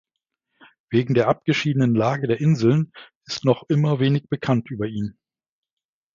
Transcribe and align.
Wegen 0.89 1.13
der 1.13 1.27
abgeschiedenen 1.27 1.93
Lage 1.93 2.25
der 2.25 2.41
Inseln 2.41 2.91
ist 3.25 3.45
noch 3.45 3.69
immer 3.69 3.99
wenig 3.99 4.29
bekannt 4.29 4.71
über 4.71 4.87
ihn. 4.87 5.15